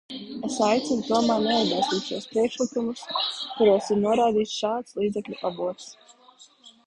Es 0.47 0.53
aicinu 0.67 1.03
tomēr 1.09 1.43
neatbalstīt 1.47 2.05
šos 2.11 2.25
priekšlikumus, 2.31 3.03
kuros 3.59 3.91
ir 3.95 4.01
norādīts 4.07 4.57
šāds 4.63 4.97
līdzekļu 5.01 5.39
avots. 5.51 5.93